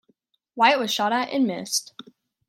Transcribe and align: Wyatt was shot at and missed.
Wyatt 0.55 0.79
was 0.79 0.91
shot 0.91 1.13
at 1.13 1.29
and 1.29 1.45
missed. 1.45 1.93